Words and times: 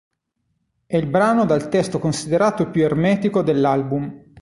È 0.87 0.97
il 0.97 1.05
brano 1.05 1.45
dal 1.45 1.69
testo 1.69 1.99
considerato 1.99 2.71
più 2.71 2.81
"ermetico" 2.83 3.43
dell'album. 3.43 4.33